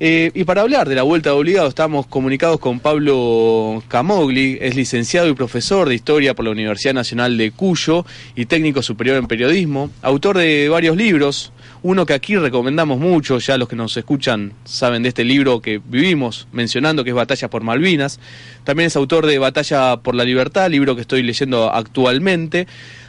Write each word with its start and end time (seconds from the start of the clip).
Eh, 0.00 0.30
y 0.32 0.44
para 0.44 0.62
hablar 0.62 0.88
de 0.88 0.94
la 0.94 1.02
vuelta 1.02 1.30
de 1.30 1.36
obligado 1.36 1.66
estamos 1.66 2.06
comunicados 2.06 2.60
con 2.60 2.78
Pablo 2.78 3.82
Camogli, 3.88 4.56
es 4.60 4.76
licenciado 4.76 5.26
y 5.26 5.34
profesor 5.34 5.88
de 5.88 5.96
historia 5.96 6.34
por 6.34 6.44
la 6.44 6.52
Universidad 6.52 6.94
Nacional 6.94 7.36
de 7.36 7.50
Cuyo 7.50 8.06
y 8.36 8.46
técnico 8.46 8.80
superior 8.80 9.16
en 9.16 9.26
periodismo, 9.26 9.90
autor 10.02 10.38
de 10.38 10.68
varios 10.68 10.96
libros, 10.96 11.52
uno 11.82 12.06
que 12.06 12.12
aquí 12.12 12.36
recomendamos 12.36 12.98
mucho, 12.98 13.38
ya 13.38 13.56
los 13.56 13.68
que 13.68 13.76
nos 13.76 13.96
escuchan 13.96 14.52
saben 14.64 15.02
de 15.02 15.10
este 15.10 15.24
libro 15.24 15.60
que 15.60 15.80
vivimos 15.84 16.48
mencionando, 16.52 17.04
que 17.04 17.10
es 17.10 17.16
Batalla 17.16 17.48
por 17.48 17.62
Malvinas. 17.62 18.18
También 18.64 18.88
es 18.88 18.96
autor 18.96 19.26
de 19.26 19.38
Batalla 19.38 19.98
por 19.98 20.14
la 20.16 20.24
Libertad, 20.24 20.70
libro 20.70 20.96
que 20.96 21.02
estoy 21.02 21.22
leyendo 21.22 21.72
actualmente. 21.72 22.66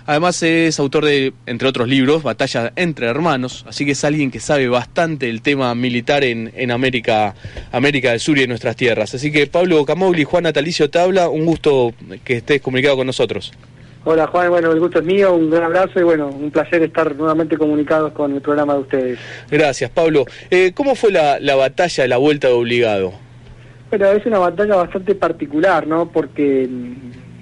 Además 0.09 0.41
es 0.41 0.79
autor 0.79 1.05
de, 1.05 1.33
entre 1.45 1.67
otros 1.67 1.87
libros, 1.87 2.23
Batalla 2.23 2.73
entre 2.75 3.05
Hermanos, 3.05 3.63
así 3.67 3.85
que 3.85 3.91
es 3.91 4.03
alguien 4.03 4.31
que 4.31 4.39
sabe 4.39 4.67
bastante 4.67 5.29
el 5.29 5.43
tema 5.43 5.75
militar 5.75 6.23
en, 6.23 6.51
en 6.55 6.71
América, 6.71 7.35
América 7.71 8.09
del 8.09 8.19
Sur 8.19 8.39
y 8.39 8.41
en 8.41 8.49
nuestras 8.49 8.75
tierras. 8.75 9.13
Así 9.13 9.31
que 9.31 9.45
Pablo 9.45 9.85
Camogli, 9.85 10.23
Juan 10.23 10.45
Natalicio 10.45 10.89
Tabla, 10.89 11.29
un 11.29 11.45
gusto 11.45 11.93
que 12.23 12.37
estés 12.37 12.59
comunicado 12.59 12.97
con 12.97 13.05
nosotros. 13.05 13.53
Hola 14.03 14.25
Juan, 14.25 14.49
bueno, 14.49 14.71
el 14.71 14.79
gusto 14.79 14.97
es 14.97 15.05
mío, 15.05 15.35
un 15.35 15.51
gran 15.51 15.65
abrazo 15.65 15.99
y 15.99 16.03
bueno, 16.03 16.29
un 16.29 16.49
placer 16.49 16.81
estar 16.81 17.15
nuevamente 17.15 17.55
comunicados 17.55 18.11
con 18.13 18.33
el 18.33 18.41
programa 18.41 18.73
de 18.73 18.79
ustedes. 18.79 19.19
Gracias, 19.51 19.91
Pablo. 19.91 20.25
Eh, 20.49 20.71
¿Cómo 20.73 20.95
fue 20.95 21.11
la, 21.11 21.39
la 21.39 21.53
batalla 21.53 22.01
de 22.01 22.07
la 22.07 22.17
vuelta 22.17 22.47
de 22.47 22.55
obligado? 22.55 23.13
Bueno, 23.91 24.07
es 24.07 24.25
una 24.25 24.39
batalla 24.39 24.75
bastante 24.75 25.13
particular, 25.13 25.85
¿no? 25.85 26.09
Porque 26.09 26.67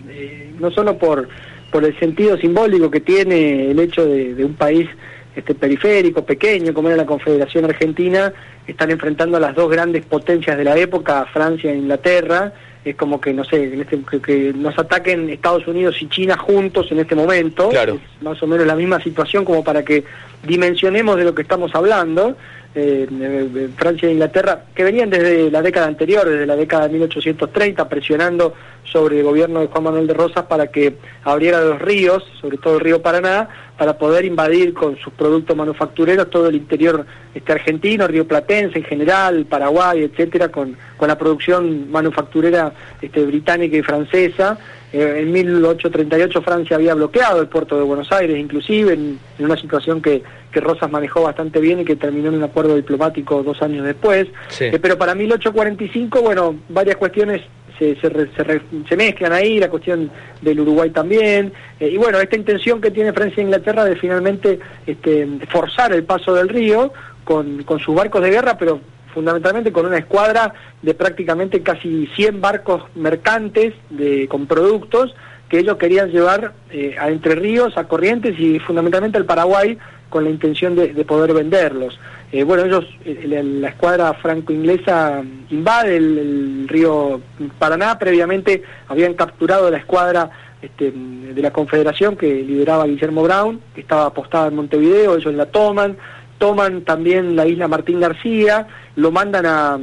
eh, 0.10 0.52
no 0.60 0.70
solo 0.72 0.98
por 0.98 1.30
por 1.72 1.84
el 1.86 1.98
sentido 2.00 2.38
simbólico 2.38 2.90
que 2.90 3.02
tiene 3.02 3.72
el 3.72 3.80
hecho 3.80 4.06
de, 4.06 4.44
un 4.44 4.54
país 4.54 4.88
este 5.36 5.54
periférico, 5.54 6.26
pequeño, 6.26 6.73
como 6.73 6.88
era 6.88 6.98
la 6.98 7.06
Confederación 7.06 7.66
Argentina, 7.66 8.34
están 8.66 8.90
enfrentando 8.90 9.38
a 9.38 9.40
las 9.40 9.56
dos 9.56 9.70
grandes 9.70 10.04
potencias 10.06 10.58
de 10.58 10.64
la 10.64 10.76
época, 10.78 11.28
Francia 11.32 11.72
e 11.72 11.78
Inglaterra, 11.78 12.54
es 12.84 12.95
como 12.95 13.22
que, 13.22 13.34
no 13.34 13.44
sé, 13.44 13.80
este, 13.80 14.00
que, 14.23 14.54
nos 14.56 14.78
ataquen 14.80 15.30
Estados 15.30 15.68
Unidos 15.68 16.02
y 16.02 16.08
China 16.08 16.38
juntos 16.38 16.92
en 16.92 17.00
este 17.00 17.16
momento, 17.16 17.70
claro. 17.70 18.00
más 18.22 18.42
o 18.42 18.48
menos 18.48 18.66
la 18.66 18.76
misma 18.76 19.02
situación 19.02 19.45
como 19.45 19.64
para 19.64 19.84
que 19.84 20.04
dimensionemos 20.44 21.18
de 21.18 21.26
lo 21.26 21.36
que 21.36 21.42
estamos 21.42 21.74
hablando, 21.76 22.36
eh, 22.76 23.70
Francia 23.76 24.08
e 24.08 24.14
Inglaterra, 24.14 24.66
que 24.76 24.84
venían 24.84 25.10
desde 25.10 25.50
la 25.50 25.62
década 25.62 25.88
anterior, 25.88 26.30
desde 26.30 26.46
la 26.46 26.56
década 26.56 26.88
de 26.88 26.94
1830, 26.94 27.90
presionando 27.90 28.54
sobre 28.84 29.18
el 29.18 29.24
gobierno 29.24 29.60
de 29.62 29.68
Juan 29.68 29.84
Manuel 29.84 30.08
de 30.08 30.14
Rosas 30.14 30.46
para 30.46 30.68
que 30.68 30.98
abriera 31.24 31.62
los 31.62 31.82
ríos, 31.82 32.24
sobre 32.40 32.58
todo 32.58 32.76
el 32.76 32.82
río 32.82 33.02
Paraná, 33.02 33.50
para 33.78 33.98
poder 33.98 34.26
invadir 34.26 34.74
con 34.74 34.98
sus 34.98 35.14
productos 35.14 35.56
manufactureros 35.56 36.30
todo 36.30 36.48
el 36.48 36.56
interior 36.56 37.06
este 37.34 37.52
argentino, 37.52 38.08
río 38.08 38.28
Platense 38.28 38.80
en 38.80 38.86
general, 38.86 39.46
Paraguay, 39.46 40.04
etcétera, 40.04 40.50
con, 40.50 40.78
con 40.98 41.08
la 41.08 41.18
producción 41.18 41.92
manufacturera 41.92 42.74
este, 43.02 43.26
británica 43.26 43.78
y 43.78 43.82
francesa. 43.82 44.58
Eh, 44.94 45.20
en 45.20 45.32
1838 45.32 46.42
Francia 46.42 46.78
había 46.78 46.94
bloqueado 46.94 47.42
el 47.42 47.48
puerto 47.48 47.78
de 47.78 47.84
Buenos 47.84 48.11
Aires, 48.11 48.38
inclusive, 48.38 48.94
en, 48.94 49.20
una 49.39 49.58
situación 49.58 50.02
que, 50.02 50.23
que, 50.52 50.61
Rosas 50.61 50.89
manejó 50.89 51.23
bastante 51.23 51.60
bien 51.60 51.82
y 51.82 51.86
que 51.86 51.98
terminó 51.98 52.30
en 52.30 52.36
un 52.36 52.44
acuerdo 52.44 52.76
diplomático 52.76 53.44
dos 53.44 53.61
años 53.61 53.86
después. 53.86 54.28
Eh, 54.60 54.80
pero 54.82 54.98
para 54.98 55.14
1845, 55.14 56.22
bueno, 56.22 56.56
varias 56.70 56.95
cuestiones 56.95 57.42
se, 57.78 57.98
se, 58.00 58.95
mezclan 58.95 59.34
ahí, 59.34 59.60
la 59.60 59.70
cuestión 59.70 60.10
del 60.42 60.60
Uruguay 60.61 60.90
también, 60.90 61.54
eh, 61.80 61.90
y 61.90 61.98
bueno, 61.98 62.20
esta 62.20 62.36
intención 62.36 62.82
que 62.82 62.90
tiene 62.90 63.14
Francia 63.14 63.42
e 63.42 63.44
Inglaterra 63.44 63.84
de 63.84 63.95
finalmente 63.98 64.60
este, 64.86 65.28
forzar 65.50 65.94
el 65.94 66.04
paso 66.04 66.34
del 66.34 66.50
río 66.50 66.92
con, 67.23 67.64
con 67.64 67.80
sus 67.80 67.94
barcos 67.94 68.22
de 68.23 68.32
guerra, 68.32 68.58
pero 68.58 68.80
fundamentalmente 69.17 69.72
con 69.72 69.88
una 69.88 69.98
escuadra 69.98 70.54
de 70.83 70.94
prácticamente 70.94 71.64
casi 71.64 72.05
100 72.16 72.39
barcos 72.39 72.83
mercantes 72.94 73.73
de, 73.89 74.28
con 74.28 74.45
productos 74.45 75.16
que 75.50 75.58
ellos 75.58 75.78
querían 75.78 76.11
llevar 76.11 76.54
eh, 76.70 76.95
a 77.00 77.10
Entre 77.10 77.33
Ríos, 77.33 77.76
a 77.80 77.86
Corrientes 77.86 78.39
y 78.39 78.60
fundamentalmente 78.60 79.17
al 79.17 79.26
Paraguay 79.26 79.76
con 80.10 80.23
la 80.23 80.30
intención 80.30 80.76
de, 80.76 80.89
poder 81.04 81.33
venderlos. 81.33 82.00
Eh, 82.32 82.44
bueno, 82.44 82.66
ellos, 82.66 82.86
eh, 83.05 83.44
la, 83.60 83.70
escuadra 83.70 84.14
franco-inglesa 84.14 85.23
invade 85.49 85.98
el, 85.98 86.67
río 86.67 87.20
Paraná, 87.58 87.98
previamente 87.98 88.61
habían 88.88 89.16
capturado 89.16 89.72
la 89.72 89.78
escuadra 89.78 90.30
este, 90.61 90.92
de 90.92 91.42
la 91.42 91.49
Confederación 91.49 92.16
que 92.16 92.44
lideraba 92.44 92.86
Guillermo 92.86 93.23
Brown, 93.23 93.61
que 93.73 93.82
estaba 93.82 94.05
apostada 94.05 94.49
en 94.49 94.55
Montevideo, 94.58 95.17
ellos 95.17 95.34
la 95.34 95.48
toman, 95.48 95.98
toman 96.37 96.81
también 96.81 97.36
la 97.36 97.45
isla 97.45 97.67
Martín 97.67 97.99
García, 97.99 98.67
lo 98.95 99.11
mandan 99.11 99.45
a, 99.45 99.80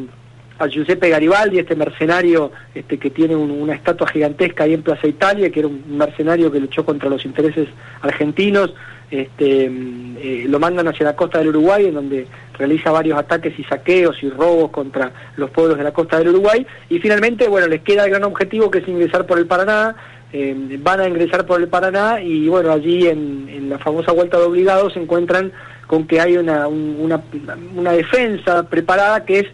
a 0.59 0.69
Giuseppe 0.69 1.09
Garibaldi, 1.09 1.59
este 1.59 1.75
mercenario 1.75 2.53
este, 2.75 2.99
que 2.99 3.11
tiene 3.11 3.35
una 3.35 3.75
estatua 3.75 4.09
gigantesca 4.09 4.65
ahí 4.65 4.75
en 4.75 4.83
Plaza 4.83 5.07
Italia, 5.07 5.51
que 5.51 5.61
era 5.61 5.69
un 5.69 5.97
mercenario 5.97 6.51
que 6.51 6.61
luchó 6.61 6.85
contra 6.85 7.09
los 7.09 7.25
intereses 7.25 7.69
argentinos, 8.03 8.75
este, 9.11 9.67
eh, 9.67 10.47
lo 10.49 10.59
mandan 10.59 10.89
hacia 10.89 11.07
la 11.07 11.17
costa 11.17 11.39
del 11.39 11.49
Uruguay, 11.49 11.87
en 11.87 11.95
donde 11.95 12.27
realiza 12.57 12.91
varios 12.91 13.19
ataques 13.19 13.59
y 13.59 13.65
saqueos 13.65 14.23
y 14.23 14.31
robos 14.31 14.71
contra 14.71 15.13
los 15.37 15.51
pueblos 15.51 15.77
de 15.77 15.85
la 15.85 15.93
costa 15.93 16.19
del 16.19 16.29
Uruguay, 16.29 16.67
y 16.89 16.99
finalmente, 17.01 17.49
bueno, 17.49 17.67
les 17.67 17.83
queda 17.83 18.05
el 18.05 18.11
gran 18.11 18.25
objetivo 18.25 18.71
que 18.71 18.79
es 18.79 18.89
ingresar 18.89 19.27
por 19.27 19.39
el 19.39 19.47
Paraná, 19.47 19.97
eh, 20.33 20.79
van 20.81 21.01
a 21.01 21.09
ingresar 21.09 21.47
por 21.47 21.61
el 21.61 21.69
Paraná 21.69 22.21
y 22.21 22.49
bueno, 22.49 22.73
allí 22.73 23.07
en, 23.07 23.49
en 23.49 23.71
la 23.71 23.79
famosa 23.79 24.11
vuelta 24.11 24.37
de 24.37 24.43
obligados 24.43 24.95
se 24.95 25.01
encuentran 25.01 25.53
con 25.87 26.07
que 26.07 26.21
hay 26.21 26.37
una, 26.37 26.67
una, 26.69 27.93
defensa 27.93 28.69
preparada 28.69 29.25
que 29.25 29.41
es 29.41 29.47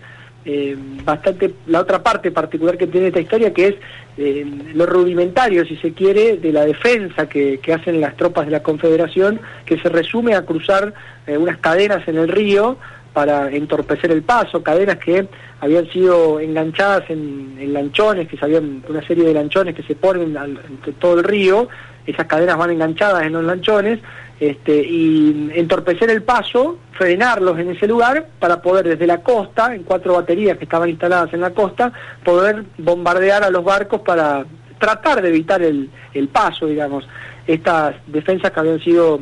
eh, 0.45 0.77
bastante 1.05 1.55
la 1.67 1.81
otra 1.81 2.03
parte 2.03 2.31
particular 2.31 2.79
que 2.79 2.87
tiene 2.87 3.09
esta 3.09 3.21
historia 3.21 3.53
que 3.53 3.69
es 3.69 3.75
eh, 4.17 4.47
lo 4.75 4.87
rudimentario 4.87 5.65
si 5.67 5.77
se 5.77 5.93
quiere 5.93 6.37
de 6.39 6.53
la 6.53 6.65
defensa 6.65 7.29
que, 7.29 7.61
hacen 7.75 8.01
las 8.01 8.17
tropas 8.17 8.47
de 8.47 8.53
la 8.53 8.63
confederación 8.63 9.41
que 9.67 9.79
se 9.79 9.89
resume 9.89 10.35
a 10.35 10.47
cruzar 10.47 10.95
eh, 11.27 11.37
unas 11.37 11.59
cadenas 11.59 12.07
en 12.09 12.17
el 12.17 12.29
río 12.29 12.79
para 13.13 13.51
entorpecer 13.51 14.11
el 14.13 14.23
paso, 14.23 14.63
cadenas 14.63 14.99
que 14.99 15.27
habían 15.61 15.89
sido 15.91 16.41
enganchadas 16.41 17.11
en, 17.11 17.73
lanchones, 17.73 18.29
que 18.29 18.37
se 18.37 18.45
habían 18.45 18.83
una 18.89 19.07
serie 19.07 19.25
de 19.25 19.35
lanchones 19.35 19.75
que 19.75 19.83
se 19.83 19.95
ponen 19.95 20.37
al, 20.37 20.59
entre 20.69 20.93
todo 20.93 21.19
el 21.19 21.25
río, 21.25 21.69
esas 22.11 22.27
cadenas 22.27 22.57
van 22.57 22.71
enganchadas 22.71 23.25
en 23.25 23.33
los 23.33 23.45
lanchones, 23.45 24.01
este, 24.41 24.83
y 24.83 25.51
entorpecer 25.55 26.11
el 26.11 26.23
paso, 26.23 26.79
frenarlos 26.93 27.59
en 27.59 27.71
ese 27.71 27.87
lugar 27.87 28.27
para 28.39 28.63
poder 28.63 28.89
desde 28.89 29.07
la 29.07 29.23
costa, 29.23 29.75
en 29.75 29.83
cuatro 29.83 30.15
baterías 30.15 30.57
que 30.57 30.65
estaban 30.65 30.89
instaladas 30.89 31.35
en 31.35 31.43
la 31.43 31.51
costa, 31.51 31.93
poder 32.25 32.65
bombardear 32.79 33.45
a 33.45 33.51
los 33.51 33.63
barcos 33.63 34.01
para 34.01 34.47
tratar 34.79 35.21
de 35.21 35.29
evitar 35.29 35.61
el, 35.63 35.91
paso, 36.33 36.67
digamos. 36.67 37.07
Estas 37.47 37.97
defensas 38.07 38.51
que 38.51 38.61
habían 38.61 38.81
sido 38.81 39.21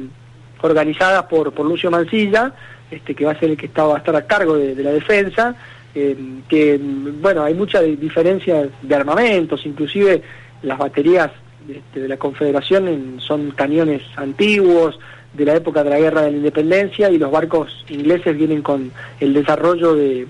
organizadas 0.61 1.25
por, 1.25 1.53
por 1.53 1.67
Lucio 1.67 1.91
Mancilla, 1.91 2.53
este, 2.89 3.15
que 3.15 3.25
va 3.25 3.33
a 3.33 3.39
ser 3.41 3.51
el 3.51 3.57
que 3.57 3.67
estaba, 3.67 3.89
va 3.89 3.95
a 3.97 3.99
estar 3.99 4.15
a 4.15 4.27
cargo 4.27 4.57
de, 4.57 4.77
la 4.77 4.93
defensa, 4.93 5.57
eh, 5.97 6.17
que, 6.49 6.79
bueno, 6.81 7.43
hay 7.43 7.55
muchas 7.55 7.83
diferencias 7.99 8.69
de 8.83 8.95
armamentos, 8.95 9.67
inclusive 9.67 10.23
las 10.63 10.79
baterías 10.79 11.33
este, 11.69 12.01
de 12.01 12.09
la 12.09 12.17
Confederación 12.17 13.19
son 13.21 13.51
cañones 13.53 14.03
antiguos, 14.17 14.99
de 15.35 15.45
la 15.45 15.55
época 15.55 15.85
de 15.85 15.91
la 15.91 15.99
Guerra 15.99 16.23
de 16.23 16.31
la 16.33 16.37
Independencia, 16.39 17.11
y 17.11 17.19
los 17.19 17.31
barcos 17.31 17.85
ingleses 17.89 18.37
vienen 18.37 18.63
con 18.63 18.91
el 19.21 19.35
desarrollo 19.35 19.95
de, 19.95 20.27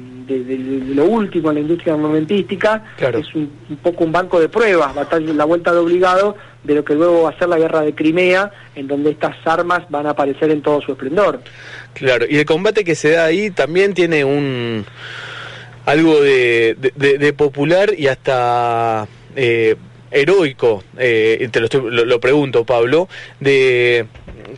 lo 0.94 1.04
último 1.06 1.48
en 1.50 1.54
la 1.54 1.60
industria 1.62 1.94
armamentística, 1.94 2.84
es 2.98 3.34
un, 3.34 3.50
poco 3.82 4.04
un 4.04 4.12
banco 4.12 4.38
de 4.38 4.48
pruebas, 4.48 4.94
la 4.94 5.44
vuelta 5.44 5.72
de 5.72 5.78
obligado 5.78 6.36
de 6.64 6.74
lo 6.74 6.84
que 6.84 6.94
luego 6.94 7.22
va 7.22 7.30
a 7.30 7.38
ser 7.38 7.48
la 7.48 7.58
guerra 7.58 7.80
de 7.80 7.94
Crimea, 7.94 8.50
en 8.74 8.86
donde 8.88 9.10
estas 9.10 9.36
armas 9.46 9.84
van 9.88 10.06
a 10.06 10.10
aparecer 10.10 10.50
en 10.50 10.60
todo 10.60 10.82
su 10.82 10.92
esplendor. 10.92 11.40
Claro, 11.94 12.26
y 12.28 12.36
el 12.36 12.44
combate 12.44 12.84
que 12.84 12.94
se 12.94 13.12
da 13.12 13.24
ahí 13.24 13.50
también 13.50 13.94
tiene 13.94 14.24
un 14.24 14.84
algo 15.86 16.20
de, 16.20 17.34
popular 17.36 17.94
y 17.96 18.08
hasta 18.08 19.08
eh, 19.34 19.76
heroico, 20.10 20.82
eh, 20.96 21.48
te 21.50 21.60
lo, 21.60 21.68
lo, 21.90 22.20
pregunto 22.20 22.64
Pablo, 22.64 23.08
de, 23.40 24.06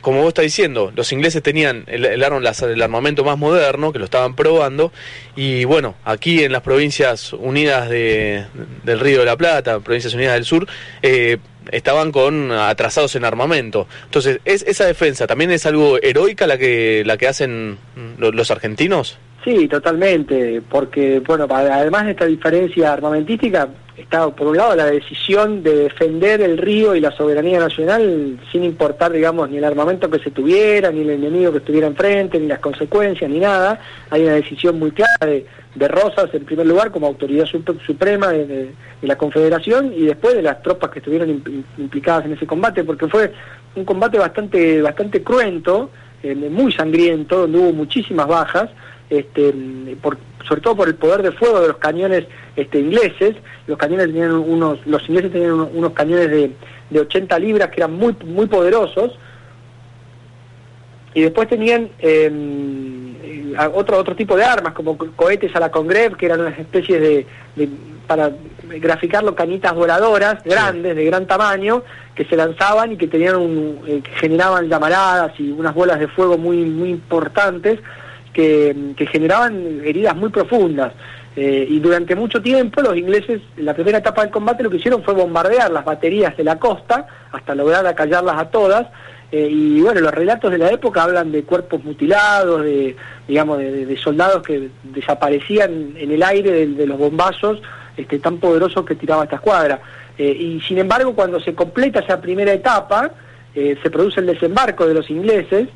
como 0.01 0.21
vos 0.21 0.29
estás 0.29 0.45
diciendo, 0.45 0.93
los 0.95 1.13
ingleses 1.13 1.43
tenían 1.43 1.85
el, 1.87 2.05
el, 2.05 2.23
el, 2.23 2.83
armamento 2.83 3.25
más 3.25 3.39
moderno, 3.39 3.93
que 3.93 3.99
lo 3.99 4.05
estaban 4.05 4.35
probando, 4.35 4.93
y 5.37 5.65
bueno, 5.65 5.95
aquí 6.05 6.45
en 6.45 6.53
las 6.53 6.63
provincias 6.63 7.33
unidas 7.33 7.89
de, 7.89 8.45
del 8.85 9.01
Río 9.01 9.21
de 9.21 9.27
la 9.27 9.37
Plata, 9.37 9.81
provincias 9.81 10.15
unidas 10.15 10.35
del 10.35 10.45
sur, 10.45 10.67
eh, 11.03 11.39
estaban 11.71 12.13
con 12.13 12.51
atrasados 12.53 13.15
en 13.17 13.25
armamento. 13.25 13.87
Entonces, 14.05 14.41
¿es, 14.45 14.63
¿esa 14.63 14.87
defensa 14.87 15.27
también 15.27 15.51
es 15.51 15.67
algo 15.67 15.99
heroica 16.03 16.47
la 16.47 16.59
que, 16.59 17.03
la 17.05 17.17
que 17.17 17.29
hacen 17.29 17.79
los 18.19 18.51
argentinos? 18.51 19.19
Sí, 19.45 19.69
totalmente, 19.69 20.61
porque 20.69 21.21
bueno, 21.21 21.47
además 21.49 22.05
de 22.05 22.11
esta 22.11 22.27
diferencia 22.27 22.93
armamentística, 22.93 23.69
por 24.09 24.47
un 24.49 24.57
lado 24.57 24.75
la 24.75 24.87
decisión 24.87 25.63
de 25.63 25.85
defender 25.85 26.41
el 26.41 26.59
río 26.59 26.95
y 26.95 27.01
la 27.01 27.11
soberanía 27.13 27.59
nacional 27.59 28.39
sin 28.51 28.65
importar, 28.65 29.13
digamos, 29.13 29.51
ni 29.51 29.59
el 29.59 29.65
armamento 29.65 30.11
que 30.11 30.19
se 30.19 30.31
tuviera, 30.31 30.91
ni 30.91 31.01
el 31.03 31.11
enemigo 31.11 31.53
que 31.53 31.59
estuviera 31.59 31.87
enfrente, 31.87 32.39
ni 32.39 32.47
las 32.47 32.59
consecuencias, 32.59 33.31
ni 33.31 33.39
nada. 33.39 33.81
Hay 34.11 34.23
una 34.23 34.35
decisión 34.35 34.79
muy 34.79 34.91
clara 34.93 35.27
de, 35.27 35.89
Rosas, 35.89 36.33
en 36.35 36.45
primer 36.45 36.67
lugar, 36.67 36.91
como 36.91 37.07
autoridad 37.07 37.47
suprema 37.47 38.29
de, 38.29 38.73
la 39.03 39.17
Confederación, 39.17 39.93
y 39.95 40.03
después 40.03 40.35
de 40.35 40.43
las 40.43 40.63
tropas 40.63 40.91
que 40.91 40.99
estuvieron 40.99 41.43
implicadas 41.79 42.27
en 42.27 42.33
ese 42.33 42.47
combate, 42.47 42.85
porque 42.85 43.09
fue 43.09 43.33
un 43.75 43.85
combate 43.85 44.19
bastante, 44.19 44.83
bastante 44.83 45.23
cruento, 45.23 45.91
eh, 46.23 46.35
muy 46.35 46.73
sangriento, 46.73 47.41
donde 47.41 47.59
hubo 47.59 47.73
muchísimas 47.73 48.27
bajas, 48.27 48.71
este, 49.11 49.53
por, 50.01 50.17
sobre 50.49 50.61
todo 50.61 50.77
por 50.77 50.89
el 50.89 50.95
poder 50.95 51.23
de 51.23 51.33
fuego 51.33 51.61
de 51.61 51.69
los 51.69 51.77
cañones 51.79 52.27
este, 52.57 52.79
ingleses. 52.79 53.37
Los 53.67 53.77
cañones 53.77 54.07
tenían 54.07 54.33
unos, 54.33 54.85
los 54.87 55.07
ingleses 55.09 55.33
tenían 55.33 55.53
unos, 55.53 55.93
cañones 55.93 56.31
de, 56.31 56.53
de 56.91 57.01
80 57.01 57.39
libras 57.41 57.69
que 57.71 57.81
eran 57.81 57.93
muy, 57.93 58.17
muy 58.25 58.47
poderosos. 58.47 59.19
Y 61.13 61.23
después 61.23 61.49
tenían 61.49 61.91
em, 61.99 63.15
otro, 63.75 63.99
otro 63.99 64.15
tipo 64.15 64.37
de 64.37 64.45
armas, 64.45 64.75
como 64.75 64.97
cohetes 64.97 65.55
a 65.57 65.61
la 65.61 65.71
Congreve, 65.71 66.17
que 66.17 66.27
eran 66.27 66.41
unas 66.41 66.59
especies 66.59 67.27
de, 67.57 67.69
para 68.07 68.31
graficarlo, 68.63 69.35
cañitas 69.35 69.75
voladoras 69.75 70.43
grandes, 70.45 70.95
de 70.95 71.05
gran 71.05 71.27
tamaño, 71.27 71.83
que 72.15 72.25
se 72.25 72.37
lanzaban 72.37 72.93
y 72.93 72.97
que 72.97 73.09
tenían 73.09 73.37
un, 73.37 73.81
eh, 73.87 74.03
que 74.05 74.11
generaban 74.13 74.69
llamaradas 74.69 75.33
y 75.41 75.51
unas 75.51 75.75
bolas 75.75 75.99
de 75.99 76.07
fuego 76.07 76.39
muy, 76.39 76.59
muy 76.59 76.91
importantes 76.91 77.81
que, 78.33 78.95
generaban 79.11 79.81
heridas 79.85 80.17
muy 80.17 80.31
profundas. 80.31 80.93
Eh, 81.37 81.67
y 81.69 81.79
durante 81.79 82.17
mucho 82.17 82.43
tiempo 82.43 82.83
los 82.83 82.97
ingleses, 82.97 83.41
en 83.57 83.65
la 83.65 83.75
primera 83.75 83.99
etapa 83.99 84.23
del 84.23 84.31
combate, 84.31 84.63
lo 84.63 84.71
que 84.71 84.79
hicieron 84.79 85.03
fue 85.03 85.15
bombardear 85.15 85.71
las 85.71 85.85
baterías 85.85 86.37
de 86.37 86.45
la 86.45 86.59
costa 86.59 87.07
hasta 87.33 87.55
lograr 87.55 87.87
acallarlas 87.87 88.37
a 88.37 88.51
todas. 88.51 88.89
Eh, 89.33 89.49
y 89.49 89.81
bueno, 89.81 90.01
los 90.01 90.13
relatos 90.13 90.51
de 90.51 90.59
la 90.59 90.71
época 90.71 91.05
hablan 91.05 91.31
de 91.31 91.45
cuerpos 91.45 91.85
mutilados, 91.85 92.65
de, 92.65 92.97
digamos, 93.29 93.59
de, 93.59 93.97
soldados 93.97 94.43
que 94.43 94.71
desaparecían 94.83 95.95
en 95.97 96.11
el 96.11 96.23
aire 96.25 96.67
de, 96.67 96.87
los 96.87 96.99
bombazos 96.99 97.63
este, 97.97 98.19
tan 98.19 98.39
poderosos 98.39 98.85
que 98.85 98.97
tiraba 98.97 99.23
esta 99.23 99.37
escuadra. 99.37 99.81
Eh, 100.19 100.33
y 100.33 100.61
sin 100.63 100.79
embargo, 100.79 101.15
cuando 101.15 101.39
se 101.39 101.55
completa 101.55 102.01
esa 102.01 102.21
primera 102.21 102.53
etapa, 102.53 103.13
se 103.53 103.91
produce 103.91 104.21
el 104.21 104.27
desembarco 104.27 104.87
de 104.87 104.95
los 104.95 105.11
ingleses 105.11 105.69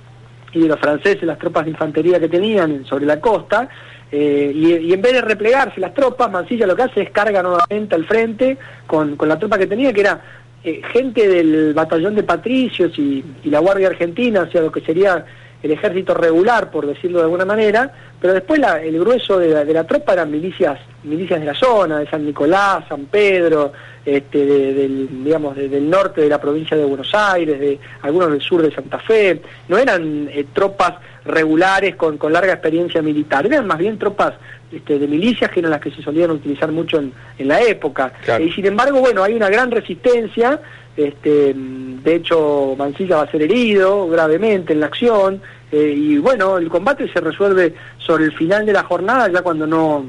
y 0.55 0.69
los 0.69 0.79
franceses, 0.79 1.23
las 1.23 1.39
tropas 1.39 1.65
de 1.65 1.71
infantería 1.71 2.21
que 2.21 2.29
tenían 2.29 2.85
sobre 2.85 3.07
la 3.07 3.21
costa, 3.21 3.69
eh, 4.11 4.53
y, 4.55 4.93
en 4.93 5.03
vez 5.03 5.13
de 5.13 5.21
replegarse 5.23 5.81
las 5.81 5.93
tropas, 5.93 6.31
Mansilla 6.31 6.67
lo 6.67 6.77
que 6.77 6.83
hace 6.83 7.03
es 7.03 7.11
carga 7.11 7.43
nuevamente 7.43 7.95
al 7.95 8.05
frente 8.05 8.57
con, 8.87 9.17
con 9.17 9.29
la 9.29 9.39
tropa 9.39 9.59
que 9.59 9.67
tenía, 9.67 9.93
que 9.93 10.03
era 10.03 10.21
eh, 10.63 10.81
gente 10.93 11.29
del 11.29 11.75
batallón 11.75 12.15
de 12.15 12.23
patricios 12.23 12.99
y, 12.99 13.25
la 13.45 13.59
Guardia 13.59 13.89
Argentina, 13.89 14.43
o 14.43 14.51
sea, 14.51 14.63
lo 14.63 14.73
que 14.73 14.81
sería 14.81 15.25
el 15.65 15.73
ejército 15.73 16.13
regular, 16.13 16.71
por 16.71 16.87
decirlo 16.87 17.19
de 17.19 17.25
alguna 17.25 17.47
manera, 17.47 17.91
pero 18.21 18.35
después 18.35 18.61
el 18.83 19.01
grueso 19.01 19.39
de 19.39 19.73
la, 19.73 19.85
tropa 19.85 20.13
eran 20.13 20.31
milicias, 20.31 20.79
milicias 21.05 21.41
de 21.41 21.47
la 21.47 21.55
zona, 21.55 22.01
de 22.01 22.07
San 22.07 22.23
Nicolás, 22.23 22.85
San 22.87 23.07
Pedro, 23.07 23.73
este, 24.05 24.45
del, 24.45 25.25
digamos, 25.25 25.57
del 25.57 25.89
norte 25.89 26.21
de 26.21 26.29
la 26.29 26.39
provincia 26.39 26.77
de 26.77 26.85
Buenos 26.85 27.15
Aires, 27.15 27.59
de 27.59 27.81
algunos 28.03 28.31
del 28.31 28.43
sur 28.43 28.61
de 28.61 28.75
Santa 28.75 28.99
Fe, 28.99 29.41
no 29.69 29.79
eran 29.79 30.29
eh, 30.31 30.45
tropas 30.53 30.97
regulares 31.25 31.97
con, 31.97 32.19
con, 32.19 32.33
larga 32.33 32.53
experiencia 32.53 33.03
militar, 33.03 33.47
eran 33.47 33.67
más 33.67 33.79
bien 33.79 33.99
tropas 33.99 34.35
este, 34.71 34.99
de 34.99 35.07
milicias 35.07 35.51
que 35.51 35.61
eran 35.61 35.71
las 35.71 35.81
que 35.81 35.91
se 35.91 36.03
solían 36.03 36.31
utilizar 36.31 36.71
mucho 36.71 36.99
en, 36.99 37.13
en 37.39 37.49
la 37.49 37.63
época. 37.63 38.13
Y 38.41 38.51
sin 38.53 38.67
embargo, 38.67 39.01
bueno, 39.01 39.23
hay 39.23 39.35
una 39.35 39.49
gran 39.49 39.71
resistencia, 39.71 40.61
este, 40.97 41.55
de 41.55 42.15
hecho 42.15 42.75
Mancilla 42.77 43.17
va 43.17 43.23
a 43.23 43.31
ser 43.31 43.43
herido 43.43 44.09
gravemente 44.09 44.73
en 44.73 44.81
la 44.81 44.87
acción, 44.87 45.41
eh, 45.73 45.95
y 45.97 46.19
bueno, 46.19 46.59
el 46.59 46.69
combate 46.69 47.09
se 47.13 47.21
resuelve 47.21 47.75
sobre 47.99 48.25
el 48.25 48.33
final 48.33 48.67
de 48.67 48.73
la 48.73 48.85
jornada, 48.85 49.29
ya 49.29 49.43
cuando 49.43 49.67
no 49.67 50.05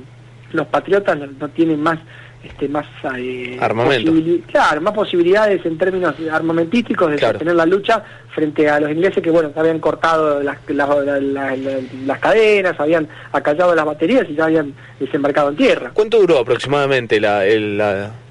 los 0.52 0.68
patriotas 0.68 1.18
no 1.18 1.50
tienen 1.50 1.82
más 1.82 2.00
este, 2.46 2.70
más 2.70 2.86
eh, 3.18 3.58
armamento. 3.60 4.12
Claro, 4.52 4.82
más 4.82 4.94
posibilidades 4.94 5.66
en 5.66 5.78
términos 5.78 6.16
armamentísticos 6.32 7.12
de 7.12 7.18
sostener 7.18 7.56
la 7.56 7.66
lucha 7.66 8.04
frente 8.34 8.70
a 8.70 8.80
los 8.80 8.92
ingleses 8.92 9.24
que 9.24 9.32
bueno 9.32 9.52
habían 9.56 9.80
cortado 9.80 10.44
las, 10.44 10.58
las, 10.68 12.20
cadenas, 12.20 12.80
habían 12.80 13.08
acallado 13.32 13.74
las 13.74 13.86
baterías 13.86 14.28
y 14.30 14.36
ya 14.36 14.46
habían 14.46 14.74
desembarcado 15.00 15.50
en 15.50 15.56
tierra. 15.56 15.92
¿Cuánto 15.94 16.20
duró 16.20 16.40
aproximadamente 16.40 17.20
la, 17.20 17.46
el, 17.46 17.82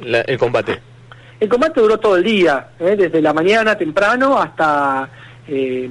el 0.00 0.38
combate? 0.38 0.80
El 1.40 1.48
combate 1.48 1.80
duró 1.80 1.98
todo 1.98 2.16
el 2.16 2.24
día, 2.24 2.68
¿eh? 2.78 2.94
desde 2.96 3.20
la 3.20 3.32
mañana 3.32 3.76
temprano 3.76 4.38
hasta 4.38 5.08
eh, 5.46 5.88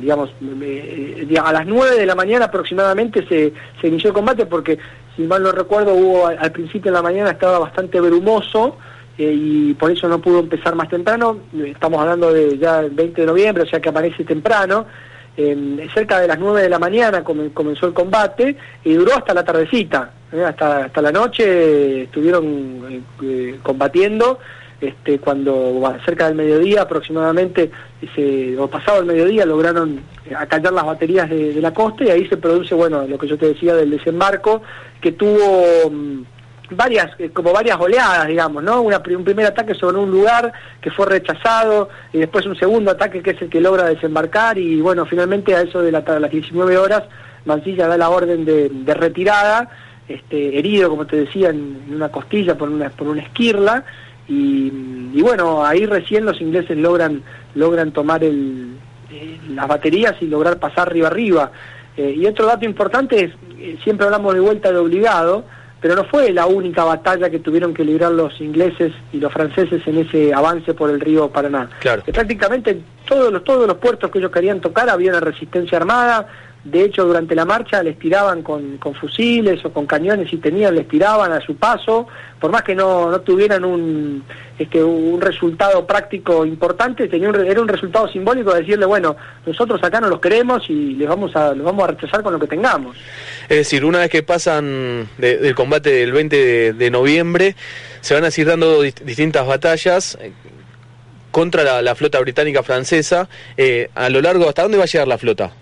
digamos, 0.00 0.30
eh, 0.60 1.26
a 1.42 1.52
las 1.52 1.66
9 1.66 1.96
de 1.96 2.06
la 2.06 2.14
mañana 2.14 2.44
aproximadamente 2.44 3.26
se, 3.26 3.52
se 3.80 3.88
inició 3.88 4.08
el 4.08 4.14
combate 4.14 4.46
porque 4.46 4.78
si 5.16 5.22
mal 5.22 5.42
no 5.42 5.52
recuerdo, 5.52 5.94
hubo 5.94 6.26
al 6.26 6.52
principio 6.52 6.90
de 6.90 6.96
la 6.96 7.02
mañana 7.02 7.30
estaba 7.30 7.58
bastante 7.58 8.00
brumoso 8.00 8.76
eh, 9.18 9.32
y 9.34 9.74
por 9.74 9.90
eso 9.90 10.08
no 10.08 10.20
pudo 10.20 10.40
empezar 10.40 10.74
más 10.74 10.88
temprano. 10.88 11.38
Estamos 11.64 12.00
hablando 12.00 12.32
de 12.32 12.58
ya 12.58 12.80
el 12.80 12.90
20 12.90 13.20
de 13.20 13.26
noviembre, 13.26 13.62
o 13.64 13.66
sea 13.66 13.80
que 13.80 13.90
aparece 13.90 14.24
temprano. 14.24 14.86
cerca 15.94 16.20
de 16.20 16.28
las 16.28 16.38
9 16.38 16.62
de 16.62 16.68
la 16.68 16.78
mañana 16.78 17.22
comenzó 17.24 17.86
el 17.86 17.92
combate 17.92 18.56
y 18.84 18.94
duró 18.94 19.14
hasta 19.14 19.34
la 19.34 19.44
tardecita, 19.44 20.10
eh, 20.32 20.44
hasta, 20.44 20.84
hasta 20.84 21.02
la 21.02 21.12
noche 21.12 22.02
estuvieron 22.04 23.04
eh, 23.22 23.58
combatiendo. 23.62 24.38
Este, 24.82 25.20
cuando 25.20 25.80
cerca 26.04 26.26
del 26.26 26.34
mediodía 26.34 26.82
aproximadamente, 26.82 27.70
o 28.58 28.66
pasado 28.66 28.98
el 28.98 29.06
mediodía, 29.06 29.46
lograron 29.46 30.00
acallar 30.36 30.72
las 30.72 30.84
baterías 30.84 31.30
de, 31.30 31.60
la 31.60 31.72
costa 31.72 32.02
y 32.02 32.10
ahí 32.10 32.26
se 32.26 32.36
produce, 32.36 32.74
bueno, 32.74 33.06
lo 33.06 33.16
que 33.16 33.28
yo 33.28 33.38
te 33.38 33.46
decía 33.46 33.76
del 33.76 33.90
desembarco, 33.90 34.60
que 35.00 35.12
tuvo 35.12 35.88
mm, 35.88 36.22
varias 36.70 37.12
eh, 37.20 37.30
como 37.30 37.52
varias 37.52 37.78
oleadas 37.78 38.26
digamos 38.26 38.62
no 38.62 38.82
un 38.82 39.24
primer 39.24 39.44
ataque 39.44 39.74
sobre 39.74 39.98
un 39.98 40.10
lugar 40.10 40.52
que 40.80 40.90
fue 40.90 41.04
rechazado 41.04 41.90
y 42.14 42.18
después 42.18 42.46
un 42.46 42.56
segundo 42.56 42.90
ataque 42.90 43.22
que 43.22 43.32
es 43.32 43.42
el 43.42 43.50
que 43.50 43.60
logra 43.60 43.84
desembarcar 43.84 44.56
y 44.56 44.80
bueno 44.80 45.04
finalmente 45.04 45.54
a 45.54 45.60
eso 45.60 45.82
de, 45.82 45.92
las 45.92 46.30
19 46.30 46.78
horas 46.78 47.02
Mancilla 47.44 47.88
da 47.88 47.98
la 47.98 48.08
orden 48.08 48.46
de, 48.46 48.94
retirada 48.94 49.68
este, 50.08 50.58
herido 50.58 50.88
como 50.88 51.06
te 51.06 51.16
decía 51.16 51.50
en, 51.50 51.82
una 51.90 52.08
costilla 52.08 52.56
por 52.56 52.70
una 52.70 52.88
por 52.88 53.08
una 53.08 53.20
esquirla 53.20 53.84
y, 54.34 55.22
bueno 55.22 55.64
ahí 55.64 55.86
recién 55.86 56.24
los 56.24 56.40
ingleses 56.40 56.76
logran 56.76 57.22
logran 57.54 57.92
tomar 57.92 58.24
el, 58.24 58.76
eh, 59.10 59.38
las 59.50 59.68
baterías 59.68 60.14
y 60.20 60.26
lograr 60.26 60.58
pasar 60.58 60.88
arriba 60.88 61.08
arriba 61.08 61.52
eh, 61.96 62.14
y 62.16 62.26
otro 62.26 62.46
dato 62.46 62.64
importante 62.64 63.24
es 63.24 63.32
eh, 63.62 63.78
siempre 63.84 64.06
hablamos 64.06 64.34
de 64.34 64.40
vuelta 64.40 64.72
de 64.72 64.78
obligado, 64.78 65.44
pero 65.80 65.94
no 65.94 66.04
fue 66.04 66.32
la 66.32 66.46
única 66.46 66.82
batalla 66.82 67.30
que 67.30 67.38
tuvieron 67.38 67.72
que 67.72 67.84
librar 67.84 68.10
los 68.10 68.40
ingleses 68.40 68.92
y 69.12 69.20
los 69.20 69.32
franceses 69.32 69.86
en 69.86 69.98
ese 69.98 70.34
avance 70.34 70.74
por 70.74 70.90
el 70.90 71.00
río 71.00 71.30
Paraná. 71.30 71.70
Claro. 71.78 72.02
Que 72.02 72.12
prácticamente 72.12 72.80
todos 73.06 73.32
los, 73.32 73.44
todos 73.44 73.68
los 73.68 73.76
puertos 73.76 74.10
que 74.10 74.18
ellos 74.18 74.32
querían 74.32 74.60
tocar 74.60 74.88
había 74.90 75.10
una 75.10 75.20
resistencia 75.20 75.78
armada, 75.78 76.26
de 76.64 76.84
hecho, 76.84 77.04
durante 77.04 77.34
la 77.34 77.44
marcha 77.44 77.82
les 77.82 77.98
tiraban 77.98 78.42
con, 78.42 78.78
fusiles 79.00 79.64
o 79.64 79.72
con 79.72 79.84
cañones 79.84 80.32
y 80.32 80.36
tenían, 80.36 80.76
les 80.76 80.86
tiraban 80.86 81.32
a 81.32 81.40
su 81.40 81.56
paso, 81.56 82.06
por 82.38 82.52
más 82.52 82.62
que 82.62 82.76
no, 82.76 83.10
no 83.10 83.20
tuvieran 83.20 83.64
un, 83.64 84.22
este, 84.56 84.82
un 84.82 85.20
resultado 85.20 85.84
práctico 85.84 86.46
importante, 86.46 87.08
tenía 87.08 87.30
era 87.30 87.60
un 87.60 87.66
resultado 87.66 88.06
simbólico 88.08 88.52
de 88.52 88.60
decirle, 88.60 88.86
bueno, 88.86 89.16
nosotros 89.44 89.82
acá 89.82 90.00
no 90.00 90.08
los 90.08 90.20
queremos 90.20 90.70
y 90.70 90.94
les 90.94 91.08
vamos 91.08 91.34
a, 91.34 91.52
los 91.52 91.64
vamos 91.64 91.82
a 91.82 91.88
rechazar 91.88 92.22
con 92.22 92.32
lo 92.32 92.38
que 92.38 92.46
tengamos. 92.46 92.96
Es 93.48 93.56
decir, 93.56 93.84
una 93.84 93.98
vez 93.98 94.10
que 94.10 94.22
pasan 94.22 95.08
del 95.18 95.54
combate 95.56 95.90
del 95.90 96.12
20 96.12 96.74
de, 96.74 96.90
noviembre, 96.92 97.56
se 98.02 98.14
van 98.14 98.24
a 98.24 98.30
seguir 98.30 98.48
dando 98.48 98.82
distintas 98.82 99.44
batallas 99.48 100.16
eh, 100.20 100.30
contra 101.32 101.82
la, 101.82 101.94
flota 101.96 102.20
británica 102.20 102.62
francesa. 102.62 103.28
Eh, 103.56 103.90
a 103.96 104.08
lo 104.10 104.20
largo, 104.20 104.48
¿hasta 104.48 104.62
dónde 104.62 104.78
va 104.78 104.84
a 104.84 104.86
llegar 104.86 105.08
la 105.08 105.18
flota? 105.18 105.52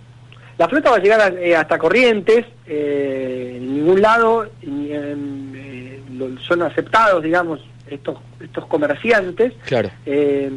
La 0.60 0.68
flota 0.68 0.90
va 0.90 0.96
a 0.96 1.00
llegar 1.00 1.38
eh, 1.38 1.56
hasta 1.56 1.78
Corrientes, 1.78 2.44
eh, 2.66 3.54
en 3.56 3.76
ningún 3.76 4.02
lado 4.02 4.46
eh, 4.60 6.02
son 6.46 6.60
aceptados, 6.60 7.22
digamos, 7.22 7.60
estos, 7.88 8.18
estos 8.38 8.66
comerciantes. 8.66 9.54
Claro. 9.64 9.88
Eh, 10.04 10.50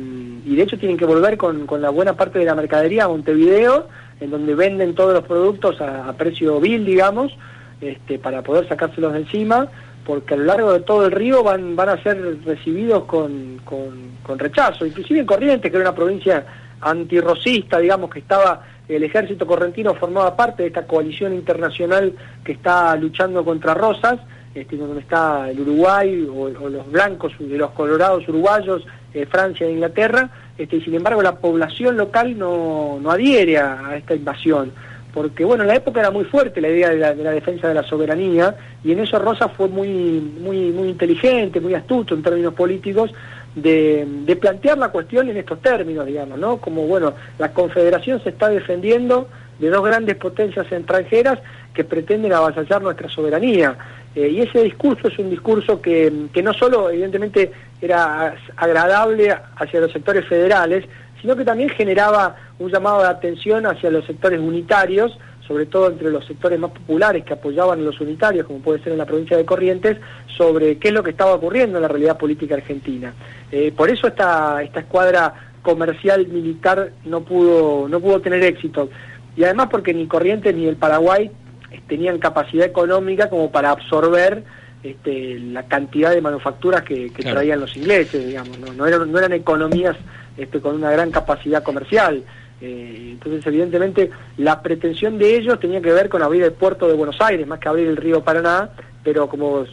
y 0.45 0.55
de 0.57 0.61
hecho 0.61 0.77
tienen 0.77 0.97
que 0.97 1.05
volver 1.05 1.37
con, 1.37 1.65
con, 1.65 1.81
la 1.81 1.89
buena 1.89 2.17
parte 2.17 2.37
de 2.37 2.43
la 2.43 2.53
mercadería 2.53 3.05
a 3.05 3.07
Montevideo, 3.07 3.87
en 4.19 4.29
donde 4.29 4.55
venden 4.55 4.93
todos 4.93 5.13
los 5.13 5.23
productos 5.23 5.79
a, 5.79 6.09
a 6.09 6.17
precio 6.17 6.59
vil, 6.59 6.83
digamos, 6.83 7.31
este, 7.79 8.19
para 8.19 8.41
poder 8.41 8.67
sacárselos 8.67 9.13
de 9.13 9.19
encima, 9.19 9.69
porque 10.05 10.33
a 10.33 10.37
lo 10.37 10.43
largo 10.43 10.73
de 10.73 10.81
todo 10.81 11.05
el 11.05 11.13
río 11.13 11.43
van, 11.43 11.77
van 11.77 11.87
a 11.87 12.03
ser 12.03 12.43
recibidos 12.43 13.05
con, 13.05 13.61
con, 13.63 14.17
con 14.21 14.37
rechazo, 14.37 14.85
inclusive 14.85 15.21
en 15.21 15.25
Corrientes, 15.25 15.71
que 15.71 15.77
era 15.77 15.87
una 15.87 15.95
provincia 15.95 16.45
antirrocista, 16.81 17.79
digamos, 17.79 18.09
que 18.09 18.19
estaba 18.19 18.72
el 18.87 19.03
ejército 19.03 19.47
correntino 19.47 19.95
formaba 19.95 20.35
parte 20.35 20.63
de 20.63 20.67
esta 20.67 20.85
coalición 20.85 21.33
internacional 21.33 22.13
que 22.43 22.53
está 22.53 22.95
luchando 22.95 23.43
contra 23.45 23.73
Rosas, 23.73 24.19
este, 24.53 24.77
donde 24.77 24.99
está 24.99 25.49
el 25.49 25.59
Uruguay 25.61 26.27
o, 26.31 26.49
los 26.49 26.91
blancos 26.91 27.33
de 27.39 27.57
los 27.57 27.71
colorados 27.71 28.27
uruguayos, 28.27 28.85
eh, 29.13 29.25
Francia 29.25 29.65
e 29.65 29.71
Inglaterra, 29.71 30.29
este, 30.57 30.77
y 30.77 30.81
sin 30.81 30.95
embargo 30.95 31.21
la 31.21 31.39
población 31.39 31.97
local 31.97 32.37
no, 32.37 32.99
no 33.01 33.09
adhiere 33.09 33.57
a, 33.57 33.87
a, 33.87 33.97
esta 33.97 34.13
invasión, 34.13 34.71
porque 35.13 35.43
bueno, 35.45 35.63
en 35.63 35.69
la 35.69 35.75
época 35.75 36.01
era 36.01 36.11
muy 36.11 36.25
fuerte 36.25 36.61
la 36.61 36.69
idea 36.69 36.89
de 36.89 36.97
la, 36.97 37.13
de 37.13 37.23
la, 37.23 37.31
defensa 37.31 37.67
de 37.67 37.73
la 37.73 37.83
soberanía, 37.83 38.55
y 38.83 38.91
en 38.91 38.99
eso 38.99 39.17
Rosas 39.17 39.51
fue 39.55 39.69
muy, 39.69 39.89
muy, 39.89 40.71
muy 40.71 40.89
inteligente, 40.89 41.59
muy 41.59 41.73
astuto 41.73 42.13
en 42.13 42.21
términos 42.21 42.53
políticos, 42.53 43.11
de, 43.55 44.37
plantear 44.39 44.77
la 44.77 44.89
cuestión 44.89 45.29
en 45.29 45.37
estos 45.37 45.61
términos, 45.61 46.05
digamos, 46.05 46.39
¿no? 46.39 46.57
Como, 46.57 46.87
bueno, 46.87 47.13
la 47.37 47.53
Confederación 47.53 48.21
se 48.23 48.29
está 48.29 48.49
defendiendo 48.49 49.29
de 49.59 49.69
dos 49.69 49.83
grandes 49.83 50.15
potencias 50.15 50.71
extranjeras 50.71 51.39
que 51.73 51.83
pretenden 51.83 52.33
avasallar 52.33 52.81
nuestra 52.81 53.09
soberanía. 53.09 53.77
Eh, 54.15 54.29
y 54.29 54.41
ese 54.41 54.63
discurso 54.63 55.07
es 55.07 55.17
un 55.17 55.29
discurso 55.29 55.81
que, 55.81 56.11
que 56.33 56.43
no 56.43 56.53
solo, 56.53 56.89
evidentemente, 56.89 57.51
era 57.81 58.35
agradable 58.55 59.35
hacia 59.55 59.81
los 59.81 59.91
sectores 59.91 60.27
federales, 60.27 60.85
sino 61.21 61.35
que 61.35 61.45
también 61.45 61.69
generaba 61.69 62.35
un 62.59 62.69
llamado 62.69 62.99
de 62.99 63.07
atención 63.07 63.65
hacia 63.65 63.89
los 63.89 64.05
sectores 64.05 64.39
unitarios, 64.39 65.17
sobre 65.47 65.65
todo 65.65 65.89
entre 65.89 66.09
los 66.09 66.25
sectores 66.25 66.59
más 66.59 66.71
populares 66.71 67.23
que 67.25 67.33
apoyaban 67.33 67.79
a 67.79 67.83
los 67.83 67.99
unitarios, 67.99 68.47
como 68.47 68.59
puede 68.59 68.81
ser 68.81 68.93
en 68.93 68.97
la 68.97 69.05
provincia 69.05 69.35
de 69.35 69.45
Corrientes, 69.45 69.97
sobre 70.37 70.77
qué 70.77 70.89
es 70.89 70.93
lo 70.93 71.03
que 71.03 71.11
estaba 71.11 71.33
ocurriendo 71.33 71.77
en 71.77 71.81
la 71.81 71.87
realidad 71.87 72.17
política 72.17 72.55
argentina. 72.55 73.13
Eh, 73.51 73.73
por 73.75 73.89
eso 73.89 74.07
esta, 74.07 74.61
esta 74.63 74.79
escuadra 74.79 75.33
comercial 75.61 76.27
militar 76.27 76.91
no 77.05 77.21
pudo, 77.21 77.87
no 77.87 77.99
pudo 77.99 78.21
tener 78.21 78.43
éxito. 78.43 78.89
Y 79.35 79.43
además 79.43 79.67
porque 79.69 79.93
ni 79.93 80.07
Corrientes 80.07 80.55
ni 80.55 80.67
el 80.67 80.75
Paraguay 80.75 81.29
eh, 81.71 81.81
tenían 81.87 82.19
capacidad 82.19 82.65
económica 82.65 83.29
como 83.29 83.51
para 83.51 83.71
absorber 83.71 84.43
este, 84.83 85.39
la 85.39 85.63
cantidad 85.63 86.11
de 86.11 86.21
manufacturas 86.21 86.83
que, 86.83 87.11
que 87.11 87.23
claro. 87.23 87.37
traían 87.37 87.59
los 87.59 87.75
ingleses, 87.75 88.25
digamos, 88.25 88.59
no, 88.59 88.73
no, 88.73 88.85
eran, 88.85 89.11
no 89.11 89.17
eran 89.17 89.33
economías 89.33 89.95
este, 90.37 90.59
con 90.59 90.75
una 90.75 90.91
gran 90.91 91.11
capacidad 91.11 91.63
comercial. 91.63 92.23
Eh, 92.61 93.09
entonces, 93.11 93.45
evidentemente, 93.45 94.09
la 94.37 94.61
pretensión 94.61 95.17
de 95.17 95.35
ellos 95.35 95.59
tenía 95.59 95.81
que 95.81 95.91
ver 95.91 96.09
con 96.09 96.21
abrir 96.21 96.43
el 96.43 96.53
puerto 96.53 96.87
de 96.87 96.93
Buenos 96.93 97.19
Aires, 97.19 97.45
más 97.45 97.59
que 97.59 97.67
abrir 97.67 97.87
el 97.87 97.97
río 97.97 98.23
Paraná, 98.23 98.69
pero 99.03 99.27
como 99.27 99.65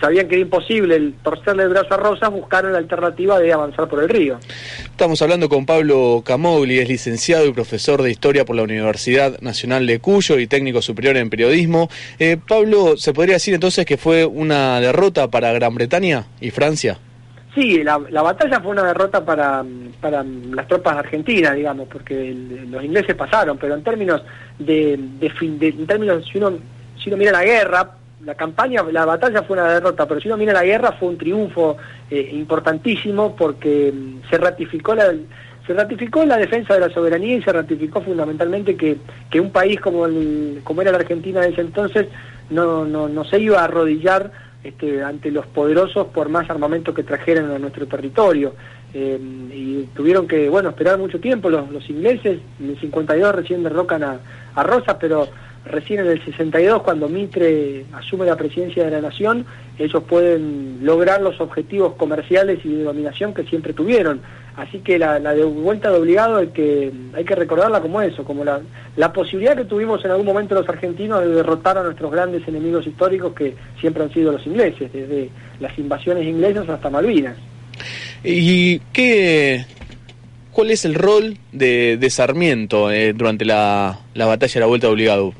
sabían 0.00 0.28
que 0.28 0.36
era 0.36 0.42
imposible 0.42 0.96
el 0.96 1.14
torcerle 1.22 1.64
el 1.64 1.68
brazo 1.68 1.94
a 1.94 1.96
Rosas, 1.98 2.30
buscaron 2.30 2.72
la 2.72 2.78
alternativa 2.78 3.38
de 3.38 3.52
avanzar 3.52 3.88
por 3.88 4.02
el 4.02 4.08
río. 4.08 4.38
Estamos 4.84 5.20
hablando 5.22 5.48
con 5.48 5.66
Pablo 5.66 6.22
Camogli, 6.24 6.78
es 6.78 6.88
licenciado 6.88 7.46
y 7.46 7.52
profesor 7.52 8.02
de 8.02 8.10
Historia 8.10 8.44
por 8.44 8.56
la 8.56 8.62
Universidad 8.62 9.38
Nacional 9.40 9.86
de 9.86 10.00
Cuyo 10.00 10.38
y 10.38 10.46
técnico 10.46 10.82
superior 10.82 11.16
en 11.16 11.30
periodismo. 11.30 11.88
Eh, 12.18 12.38
Pablo, 12.48 12.96
¿se 12.96 13.12
podría 13.12 13.34
decir 13.34 13.54
entonces 13.54 13.84
que 13.84 13.96
fue 13.96 14.24
una 14.24 14.80
derrota 14.80 15.30
para 15.30 15.52
Gran 15.52 15.74
Bretaña 15.74 16.26
y 16.40 16.50
Francia? 16.50 16.98
Sí, 17.54 17.82
la, 17.82 18.00
la, 18.10 18.22
batalla 18.22 18.60
fue 18.60 18.72
una 18.72 18.84
derrota 18.84 19.24
para, 19.24 19.64
para 20.00 20.22
las 20.22 20.68
tropas 20.68 20.96
argentinas, 20.96 21.54
digamos, 21.54 21.88
porque 21.88 22.34
los 22.68 22.84
ingleses 22.84 23.16
pasaron, 23.16 23.56
pero 23.56 23.74
en 23.74 23.82
términos 23.82 24.22
de, 24.58 24.98
de, 25.18 25.32
de, 25.58 25.68
en 25.68 25.86
términos 25.86 26.26
si 26.30 26.38
uno 26.38 26.58
si 27.02 27.08
uno 27.08 27.16
mira 27.16 27.32
la 27.32 27.44
guerra, 27.44 27.90
la 28.24 28.34
campaña, 28.34 28.82
la 28.90 29.04
batalla 29.04 29.42
fue 29.42 29.56
una 29.56 29.72
derrota, 29.72 30.06
pero 30.06 30.20
si 30.20 30.28
uno 30.28 30.36
mira 30.36 30.52
la 30.52 30.64
guerra 30.64 30.92
fue 30.92 31.08
un 31.08 31.18
triunfo 31.18 31.76
eh, 32.10 32.30
importantísimo 32.32 33.34
porque 33.36 33.92
mm, 33.92 34.28
se 34.28 34.38
ratificó 34.38 34.94
la 34.94 35.14
se 35.66 35.74
ratificó 35.74 36.24
la 36.24 36.38
defensa 36.38 36.74
de 36.74 36.80
la 36.80 36.88
soberanía 36.88 37.36
y 37.36 37.42
se 37.42 37.52
ratificó 37.52 38.00
fundamentalmente 38.00 38.74
que, 38.74 38.96
que 39.30 39.38
un 39.38 39.52
país 39.52 39.78
como 39.80 40.06
el, 40.06 40.60
como 40.64 40.80
era 40.80 40.92
la 40.92 40.98
Argentina 40.98 41.44
en 41.44 41.52
ese 41.52 41.60
entonces 41.60 42.06
no, 42.48 42.86
no, 42.86 43.06
no 43.06 43.24
se 43.24 43.38
iba 43.38 43.60
a 43.60 43.64
arrodillar 43.64 44.32
este, 44.64 45.02
ante 45.02 45.30
los 45.30 45.46
poderosos 45.46 46.08
por 46.08 46.28
más 46.28 46.48
armamento 46.50 46.92
que 46.92 47.02
trajeran 47.02 47.50
a 47.50 47.58
nuestro 47.58 47.86
territorio. 47.86 48.54
Eh, 48.94 49.18
y 49.52 49.82
tuvieron 49.94 50.26
que, 50.26 50.48
bueno, 50.48 50.70
esperar 50.70 50.98
mucho 50.98 51.20
tiempo 51.20 51.50
los, 51.50 51.88
ingleses, 51.90 52.40
en 52.58 52.70
el 52.70 52.80
52 52.80 53.34
recién 53.34 53.62
derrocan 53.62 54.02
a, 54.02 54.18
a 54.54 54.62
Rosas, 54.62 54.96
pero 54.98 55.28
recién 55.68 56.00
en 56.00 56.06
el 56.06 56.24
62, 56.24 56.82
cuando 56.82 57.08
Mitre 57.08 57.84
asume 57.92 58.26
la 58.26 58.36
presidencia 58.36 58.84
de 58.84 58.90
la 58.90 59.00
nación, 59.00 59.46
ellos 59.78 60.02
pueden 60.08 60.78
lograr 60.82 61.20
los 61.20 61.40
objetivos 61.40 61.94
comerciales 61.94 62.58
y 62.64 62.68
de 62.68 62.82
dominación 62.82 63.34
que 63.34 63.44
siempre 63.44 63.72
tuvieron. 63.72 64.20
Así 64.56 64.80
que 64.80 64.98
la, 64.98 65.20
la 65.20 65.34
de 65.34 65.44
vuelta 65.44 65.88
de 65.90 65.98
obligado 65.98 66.38
hay 66.38 66.48
que, 66.48 66.92
hay 67.14 67.24
que 67.24 67.36
recordarla 67.36 67.80
como 67.80 68.02
eso, 68.02 68.24
como 68.24 68.44
la, 68.44 68.60
la 68.96 69.12
posibilidad 69.12 69.56
que 69.56 69.64
tuvimos 69.64 70.04
en 70.04 70.10
algún 70.10 70.26
momento 70.26 70.56
los 70.56 70.68
argentinos 70.68 71.20
de 71.20 71.28
derrotar 71.28 71.78
a 71.78 71.84
nuestros 71.84 72.10
grandes 72.10 72.46
enemigos 72.48 72.84
históricos 72.84 73.34
que 73.34 73.54
siempre 73.80 74.02
han 74.02 74.12
sido 74.12 74.32
los 74.32 74.44
ingleses, 74.46 74.92
desde 74.92 75.30
las 75.60 75.78
invasiones 75.78 76.26
inglesas 76.26 76.68
hasta 76.68 76.90
Malvinas. 76.90 77.36
¿Y 78.24 78.80
qué, 78.92 79.64
cuál 80.50 80.72
es 80.72 80.84
el 80.84 80.96
rol 80.96 81.38
de, 81.52 81.96
de 81.96 82.10
Sarmiento 82.10 82.90
eh, 82.90 83.12
durante 83.12 83.44
la, 83.44 84.00
la 84.14 84.26
batalla 84.26 84.54
de 84.54 84.60
la 84.60 84.66
vuelta 84.66 84.88
de 84.88 84.92
obligado? 84.92 85.34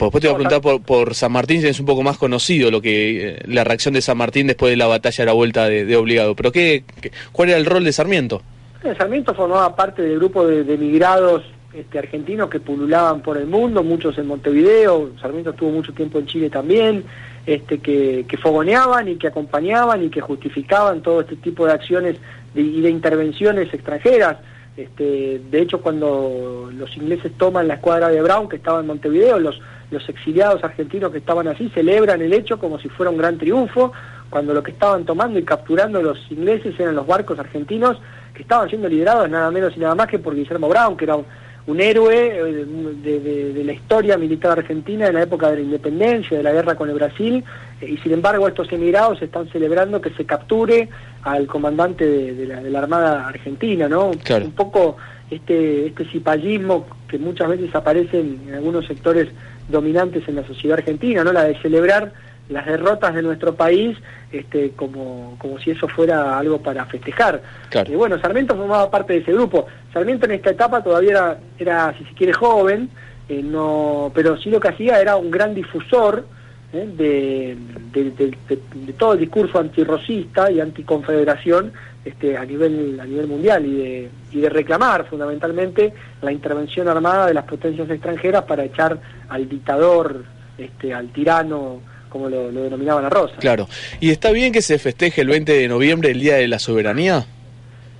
Después 0.00 0.22
te 0.22 0.28
voy 0.28 0.34
a 0.34 0.36
preguntar 0.36 0.60
por, 0.60 0.82
por 0.82 1.14
San 1.14 1.32
Martín, 1.32 1.64
es 1.66 1.80
un 1.80 1.86
poco 1.86 2.02
más 2.02 2.18
conocido 2.18 2.70
lo 2.70 2.80
que 2.80 3.30
eh, 3.30 3.42
la 3.46 3.64
reacción 3.64 3.94
de 3.94 4.00
San 4.00 4.16
Martín 4.16 4.46
después 4.46 4.70
de 4.70 4.76
la 4.76 4.86
batalla 4.86 5.22
de 5.22 5.26
la 5.26 5.32
vuelta 5.32 5.68
de, 5.68 5.84
de 5.84 5.96
obligado. 5.96 6.34
Pero 6.34 6.52
qué, 6.52 6.84
qué, 7.00 7.12
¿cuál 7.32 7.50
era 7.50 7.58
el 7.58 7.66
rol 7.66 7.84
de 7.84 7.92
Sarmiento? 7.92 8.42
Eh, 8.84 8.94
Sarmiento 8.96 9.34
formaba 9.34 9.74
parte 9.74 10.02
del 10.02 10.18
grupo 10.18 10.46
de, 10.46 10.64
de 10.64 10.78
migrados 10.78 11.42
este, 11.74 11.98
argentinos 11.98 12.48
que 12.48 12.60
pululaban 12.60 13.22
por 13.22 13.36
el 13.36 13.46
mundo, 13.46 13.82
muchos 13.82 14.16
en 14.18 14.26
Montevideo, 14.26 15.10
Sarmiento 15.20 15.50
estuvo 15.50 15.70
mucho 15.70 15.92
tiempo 15.92 16.18
en 16.18 16.26
Chile 16.26 16.48
también, 16.48 17.04
este, 17.44 17.78
que, 17.78 18.24
que 18.28 18.36
fogoneaban 18.36 19.08
y 19.08 19.16
que 19.16 19.26
acompañaban 19.28 20.04
y 20.04 20.08
que 20.08 20.20
justificaban 20.20 21.02
todo 21.02 21.20
este 21.20 21.36
tipo 21.36 21.66
de 21.66 21.72
acciones 21.72 22.16
de, 22.54 22.62
y 22.62 22.80
de 22.80 22.90
intervenciones 22.90 23.72
extranjeras. 23.72 24.38
Este, 24.76 25.40
de 25.50 25.60
hecho, 25.60 25.80
cuando 25.80 26.70
los 26.72 26.96
ingleses 26.96 27.32
toman 27.36 27.66
la 27.66 27.74
escuadra 27.74 28.08
de 28.08 28.22
Brown, 28.22 28.48
que 28.48 28.56
estaba 28.56 28.80
en 28.80 28.86
Montevideo, 28.86 29.38
los 29.40 29.60
los 29.90 30.08
exiliados 30.08 30.62
argentinos 30.62 31.12
que 31.12 31.18
estaban 31.18 31.48
así 31.48 31.70
celebran 31.70 32.20
el 32.20 32.32
hecho 32.32 32.58
como 32.58 32.78
si 32.78 32.88
fuera 32.88 33.10
un 33.10 33.16
gran 33.16 33.38
triunfo, 33.38 33.92
cuando 34.30 34.52
lo 34.52 34.62
que 34.62 34.72
estaban 34.72 35.04
tomando 35.04 35.38
y 35.38 35.44
capturando 35.44 36.02
los 36.02 36.18
ingleses 36.30 36.78
eran 36.78 36.94
los 36.94 37.06
barcos 37.06 37.38
argentinos 37.38 37.98
que 38.34 38.42
estaban 38.42 38.68
siendo 38.68 38.88
liderados 38.88 39.28
nada 39.30 39.50
menos 39.50 39.76
y 39.76 39.80
nada 39.80 39.94
más 39.94 40.06
que 40.06 40.18
por 40.18 40.34
Guillermo 40.34 40.68
Brown, 40.68 40.96
que 40.96 41.04
era 41.04 41.16
un, 41.16 41.24
un 41.68 41.80
héroe 41.80 42.14
eh, 42.14 42.66
de, 43.02 43.20
de, 43.20 43.52
de, 43.52 43.64
la 43.64 43.72
historia 43.72 44.16
militar 44.16 44.58
argentina 44.58 45.06
en 45.06 45.14
la 45.14 45.22
época 45.22 45.50
de 45.50 45.56
la 45.56 45.62
independencia, 45.62 46.36
de 46.36 46.42
la 46.42 46.52
guerra 46.52 46.74
con 46.74 46.88
el 46.88 46.94
Brasil, 46.94 47.44
eh, 47.80 47.90
y 47.90 47.98
sin 47.98 48.12
embargo 48.12 48.48
estos 48.48 48.72
emigrados 48.72 49.20
están 49.20 49.48
celebrando 49.50 50.00
que 50.00 50.10
se 50.10 50.24
capture 50.24 50.88
al 51.22 51.46
comandante 51.46 52.06
de, 52.06 52.34
de 52.34 52.46
la, 52.46 52.62
la, 52.62 52.78
Armada 52.78 53.28
Argentina, 53.28 53.86
¿no? 53.86 54.12
Claro. 54.24 54.46
Un 54.46 54.52
poco 54.52 54.96
este, 55.30 55.86
este 55.86 56.04
cipallismo 56.06 56.86
que 57.08 57.18
muchas 57.18 57.48
veces 57.48 57.74
aparece 57.74 58.20
en, 58.20 58.40
en 58.48 58.54
algunos 58.54 58.86
sectores 58.86 59.28
dominantes 59.68 60.26
en 60.28 60.36
la 60.36 60.46
sociedad 60.46 60.78
argentina, 60.78 61.24
¿no? 61.24 61.32
La 61.32 61.44
de 61.44 61.60
celebrar 61.60 62.12
las 62.48 62.66
derrotas 62.66 63.14
de 63.14 63.22
nuestro 63.22 63.54
país 63.54 63.96
este, 64.32 64.70
como, 64.70 65.36
como 65.38 65.58
si 65.58 65.70
eso 65.70 65.88
fuera 65.88 66.38
algo 66.38 66.58
para 66.58 66.84
festejar. 66.86 67.42
Claro. 67.70 67.92
Y 67.92 67.96
bueno, 67.96 68.18
Sarmiento 68.18 68.56
formaba 68.56 68.90
parte 68.90 69.14
de 69.14 69.18
ese 69.20 69.32
grupo. 69.32 69.66
Sarmiento 69.92 70.26
en 70.26 70.32
esta 70.32 70.50
etapa 70.50 70.82
todavía 70.82 71.10
era, 71.10 71.38
era 71.58 71.94
si 71.98 72.04
se 72.04 72.14
quiere, 72.14 72.32
joven, 72.32 72.90
eh, 73.28 73.42
no, 73.42 74.10
pero 74.14 74.36
sí 74.38 74.50
lo 74.50 74.60
que 74.60 74.68
hacía 74.68 75.00
era 75.00 75.16
un 75.16 75.30
gran 75.30 75.54
difusor. 75.54 76.24
De, 76.72 77.56
de, 77.92 78.10
de, 78.10 78.36
de, 78.48 78.92
todo 78.92 79.14
el 79.14 79.20
discurso 79.20 79.58
antirrocista 79.58 80.50
y 80.50 80.60
anticonfederación 80.60 81.72
este, 82.04 82.36
a 82.36 82.44
nivel 82.44 82.98
a 83.00 83.06
nivel 83.06 83.26
mundial 83.26 83.64
y 83.64 83.76
de, 83.76 84.08
y 84.32 84.40
de 84.40 84.48
reclamar 84.50 85.06
fundamentalmente 85.08 85.92
la 86.20 86.30
intervención 86.30 86.88
armada 86.88 87.26
de 87.26 87.34
las 87.34 87.44
potencias 87.44 87.88
extranjeras 87.88 88.44
para 88.44 88.64
echar 88.64 89.00
al 89.28 89.48
dictador, 89.48 90.24
este, 90.58 90.92
al 90.92 91.08
tirano, 91.08 91.80
como 92.10 92.28
lo, 92.28 92.50
lo 92.50 92.62
denominaban 92.62 93.04
a 93.04 93.08
Rosa. 93.10 93.36
Claro. 93.38 93.66
¿Y 94.00 94.10
está 94.10 94.30
bien 94.30 94.52
que 94.52 94.62
se 94.62 94.78
festeje 94.78 95.22
el 95.22 95.28
20 95.28 95.52
de 95.52 95.68
noviembre 95.68 96.10
el 96.10 96.20
Día 96.20 96.36
de 96.36 96.48
la 96.48 96.58
Soberanía? 96.58 97.26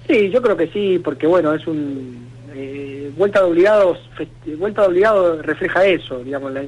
Sí, 0.07 0.31
yo 0.31 0.41
creo 0.43 0.57
que 0.57 0.69
sí, 0.69 1.01
porque 1.03 1.27
bueno, 1.27 1.55
es 1.55 1.67
un... 1.67 2.29
Eh, 2.55 3.11
vuelta 3.17 3.41
de 3.41 3.47
obligados, 3.47 3.99
vuelta 4.59 4.83
de 4.83 4.89
obligado 4.89 5.43
refleja 5.43 5.85
eso, 5.85 6.25
digamos, 6.25 6.53
la, 6.53 6.63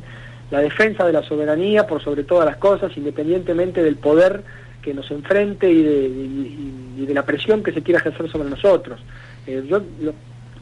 la 0.50 0.60
defensa 0.60 1.06
de 1.06 1.12
la 1.12 1.22
soberanía 1.22 1.86
por 1.86 2.02
sobre 2.02 2.24
todas 2.24 2.46
las 2.46 2.56
cosas, 2.56 2.96
independientemente 2.96 3.82
del 3.82 3.96
poder 3.96 4.42
que 4.82 4.94
nos 4.94 5.10
enfrente 5.10 5.70
y 5.70 5.82
de, 5.82 7.06
de 7.06 7.14
la 7.14 7.24
presión 7.24 7.62
que 7.62 7.72
se 7.72 7.82
quiera 7.82 8.00
ejercer 8.00 8.30
sobre 8.30 8.50
nosotros. 8.50 9.00
Eh, 9.46 9.62
yo, 9.68 9.82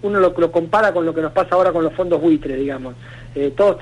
uno 0.03 0.21
lo, 0.21 0.35
lo, 0.37 0.53
compara 0.53 0.93
con 0.93 1.05
lo 1.05 1.15
que 1.15 1.23
nos 1.23 1.33
pasa 1.33 1.55
ahora 1.55 1.73
con 1.73 1.83
los 1.83 1.93
fondos 1.93 2.21
buitres, 2.21 2.59
digamos. 2.59 2.95
Eh, 3.35 3.53
todos, 3.57 3.77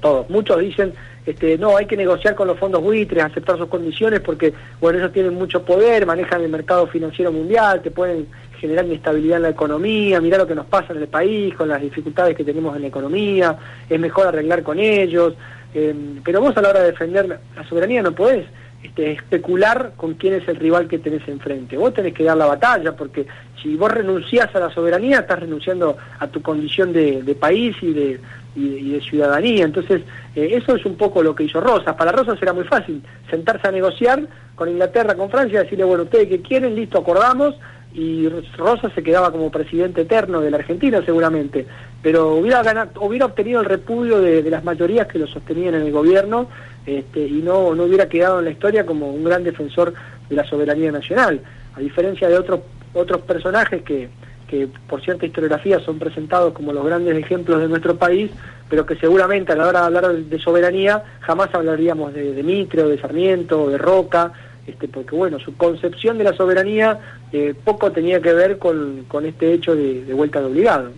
todos, 0.00 0.28
muchos 0.30 0.58
dicen, 0.60 0.92
este, 1.26 1.56
no, 1.58 1.76
hay 1.76 1.86
que 1.86 1.96
negociar 1.96 2.34
con 2.34 2.48
los 2.48 2.58
fondos 2.58 2.82
buitres, 2.82 3.24
aceptar 3.24 3.56
sus 3.58 3.68
condiciones 3.68 4.20
porque, 4.20 4.52
bueno, 4.80 4.98
ellos 4.98 5.12
tienen 5.12 5.34
mucho 5.34 5.64
poder, 5.64 6.06
manejan 6.06 6.42
el 6.42 6.50
mercado 6.50 6.86
financiero 6.86 7.32
mundial, 7.32 7.80
te 7.82 7.90
pueden 7.90 8.26
generar 8.64 8.86
inestabilidad 8.86 9.36
en 9.36 9.42
la 9.42 9.50
economía, 9.50 10.22
mirar 10.22 10.40
lo 10.40 10.46
que 10.46 10.54
nos 10.54 10.64
pasa 10.64 10.94
en 10.94 11.02
el 11.02 11.08
país, 11.08 11.54
con 11.54 11.68
las 11.68 11.82
dificultades 11.82 12.34
que 12.34 12.44
tenemos 12.44 12.74
en 12.74 12.80
la 12.80 12.88
economía, 12.88 13.58
es 13.90 14.00
mejor 14.00 14.28
arreglar 14.28 14.62
con 14.62 14.78
ellos, 14.78 15.34
eh, 15.74 15.94
pero 16.24 16.40
vos 16.40 16.56
a 16.56 16.62
la 16.62 16.70
hora 16.70 16.80
de 16.80 16.92
defender 16.92 17.28
la 17.28 17.68
soberanía 17.68 18.00
no 18.00 18.12
podés 18.12 18.46
este, 18.82 19.12
especular 19.12 19.92
con 19.98 20.14
quién 20.14 20.32
es 20.32 20.48
el 20.48 20.56
rival 20.56 20.88
que 20.88 20.98
tenés 20.98 21.28
enfrente. 21.28 21.76
Vos 21.76 21.92
tenés 21.92 22.14
que 22.14 22.24
dar 22.24 22.38
la 22.38 22.46
batalla, 22.46 22.96
porque 22.96 23.26
si 23.62 23.76
vos 23.76 23.92
renunciás 23.92 24.54
a 24.54 24.60
la 24.60 24.70
soberanía, 24.70 25.18
estás 25.18 25.40
renunciando 25.40 25.98
a 26.18 26.26
tu 26.28 26.40
condición 26.40 26.94
de, 26.94 27.36
país 27.38 27.76
y 27.82 27.92
de, 27.92 28.20
y, 28.56 28.98
ciudadanía. 29.00 29.66
Entonces, 29.66 30.00
eh, 30.34 30.48
eso 30.52 30.74
es 30.74 30.86
un 30.86 30.96
poco 30.96 31.22
lo 31.22 31.34
que 31.34 31.44
hizo 31.44 31.60
Rosas. 31.60 31.96
Para 31.96 32.12
Rosas 32.12 32.40
era 32.40 32.54
muy 32.54 32.64
fácil 32.64 33.02
sentarse 33.28 33.68
a 33.68 33.72
negociar 33.72 34.22
con 34.54 34.70
Inglaterra, 34.70 35.14
con 35.16 35.28
Francia, 35.28 35.64
decirle, 35.64 35.84
bueno, 35.84 36.04
ustedes 36.04 36.28
que 36.28 36.40
quieren, 36.40 36.74
listo, 36.74 36.98
acordamos, 36.98 37.56
y 37.94 38.28
Rosas 38.56 38.92
se 38.92 39.04
quedaba 39.04 39.30
como 39.30 39.50
presidente 39.50 40.00
eterno 40.00 40.40
de 40.40 40.50
la 40.50 40.56
Argentina 40.56 41.00
seguramente, 41.04 41.64
pero 42.02 42.34
hubiera, 42.34 42.62
ganado, 42.62 42.90
hubiera 43.00 43.26
obtenido 43.26 43.60
el 43.60 43.66
repudio 43.66 44.20
de, 44.20 44.42
las 44.50 44.64
mayorías 44.64 45.06
que 45.06 45.20
lo 45.20 45.28
sostenían 45.28 45.74
en 45.74 45.82
el 45.82 45.92
gobierno 45.92 46.48
este, 46.84 47.20
y 47.20 47.40
no, 47.40 47.74
no 47.74 47.84
hubiera 47.84 48.08
quedado 48.08 48.40
en 48.40 48.46
la 48.46 48.50
historia 48.50 48.84
como 48.84 49.10
un 49.10 49.22
gran 49.22 49.44
defensor 49.44 49.94
de 50.28 50.34
la 50.34 50.44
soberanía 50.44 50.90
nacional, 50.90 51.40
a 51.76 51.80
diferencia 51.80 52.28
de 52.28 52.36
otros, 52.36 52.60
otros 52.94 53.20
personajes 53.22 53.82
que, 53.82 54.08
que 54.48 54.68
por 54.88 55.00
cierta 55.00 55.26
historiografía 55.26 55.78
son 55.78 56.00
presentados 56.00 56.52
como 56.52 56.72
los 56.72 56.84
grandes 56.84 57.16
ejemplos 57.16 57.60
de 57.60 57.68
nuestro 57.68 57.96
país, 57.96 58.30
pero 58.68 58.86
que 58.86 58.96
seguramente 58.96 59.52
a 59.52 59.56
la 59.56 59.68
hora 59.68 59.80
de 59.80 59.86
hablar 59.86 60.12
de 60.12 60.38
soberanía 60.40 61.04
jamás 61.20 61.54
hablaríamos 61.54 62.12
de, 62.12 62.32
de 62.32 62.82
o 62.82 62.88
de 62.88 62.98
Sarmiento 62.98 63.62
o 63.62 63.70
de 63.70 63.78
Roca, 63.78 64.32
este, 64.66 64.88
porque 64.88 65.14
bueno, 65.14 65.38
su 65.38 65.56
concepción 65.56 66.18
de 66.18 66.24
la 66.24 66.34
soberanía 66.34 66.98
eh, 67.32 67.54
poco 67.64 67.92
tenía 67.92 68.20
que 68.20 68.32
ver 68.32 68.58
con, 68.58 69.04
con 69.08 69.26
este 69.26 69.52
hecho 69.52 69.74
de, 69.74 70.12
vuelta 70.14 70.40
de 70.40 70.46
obligado. 70.46 70.90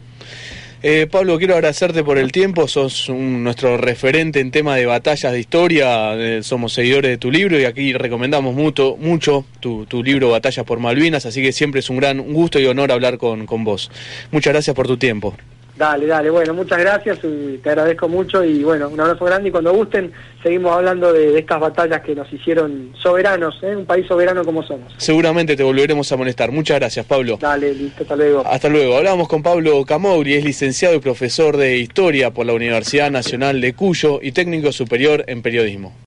Eh, 0.83 1.09
Pablo, 1.11 1.39
quiero 1.39 1.55
agradecerte 1.55 2.05
por 2.05 2.19
el 2.19 2.31
tiempo, 2.31 2.69
sos 2.69 3.09
nuestro 3.09 3.77
referente 3.77 4.41
en 4.41 4.51
tema 4.51 4.77
de 4.77 4.87
batallas 4.87 5.33
de 5.33 5.41
historia, 5.41 6.15
eh, 6.15 6.43
somos 6.43 6.75
seguidores 6.75 7.11
de 7.11 7.19
tu 7.19 7.31
libro 7.31 7.59
y 7.59 7.65
aquí 7.65 7.93
recomendamos 7.93 8.55
mucho, 8.55 8.97
mucho 8.97 9.47
tu, 9.59 9.87
libro 10.05 10.31
Batallas 10.31 10.65
por 10.65 10.79
Malvinas, 10.79 11.27
así 11.27 11.43
que 11.43 11.53
siempre 11.53 11.81
es 11.81 11.91
un 11.91 11.97
gran 11.97 12.21
gusto 12.33 12.61
y 12.61 12.67
honor 12.67 12.93
hablar 12.93 13.19
con, 13.19 13.47
con 13.47 13.65
vos. 13.65 13.91
Muchas 14.31 14.53
gracias 14.53 14.77
por 14.77 14.87
tu 14.87 14.97
tiempo. 14.97 15.35
Dale, 15.77 16.07
dale, 16.07 16.31
bueno, 16.31 16.55
muchas 16.55 16.79
gracias, 16.79 17.19
y 17.23 17.59
te 17.59 17.69
agradezco 17.69 18.09
mucho 18.09 18.43
y 18.43 18.65
bueno, 18.65 18.89
un 18.89 18.99
abrazo 18.99 19.27
grande 19.27 19.51
y 19.51 19.53
cuando 19.53 19.75
gusten 19.75 20.11
seguimos 20.43 20.73
hablando 20.73 21.13
de, 21.13 21.39
estas 21.39 21.61
batallas 21.61 22.01
que 22.01 22.15
nos 22.15 22.33
hicieron 22.33 22.93
soberanos, 23.03 23.59
¿eh? 23.63 23.77
un 23.77 23.85
país 23.85 24.07
soberano 24.07 24.45
como 24.45 24.63
somos. 24.63 24.95
Seguramente 24.97 25.57
te 25.57 25.63
volveremos 25.63 26.11
a 26.13 26.17
molestar. 26.17 26.51
Muchas 26.51 26.79
gracias, 26.79 27.05
Pablo. 27.05 27.37
Dale, 27.41 27.75
listo, 27.75 28.03
hasta 28.05 28.17
luego. 28.17 28.43
Hasta 28.47 28.69
luego. 28.69 28.97
Hablamos 28.97 29.29
con 29.29 29.43
Pablo 29.43 29.85
Camogri, 29.85 30.35
es 30.35 30.45
licenciado 30.45 30.95
y 30.95 31.01
profesor 31.01 31.57
de 31.57 31.77
Historia 31.77 32.31
por 32.31 32.47
la 32.47 32.55
Universidad 32.55 33.11
Nacional 33.11 33.61
de 33.61 33.75
Cuyo 33.75 34.21
y 34.23 34.33
técnico 34.33 34.73
superior 34.73 35.25
en 35.27 35.43
periodismo. 35.43 35.93